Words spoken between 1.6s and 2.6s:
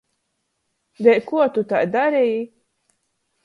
tai dareji?